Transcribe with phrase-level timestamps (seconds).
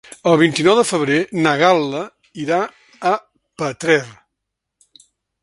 [0.29, 1.17] El vint-i-nou de febrer
[1.47, 2.01] na Gal·la
[2.45, 2.59] irà
[3.11, 3.13] a
[3.65, 4.01] Petrer.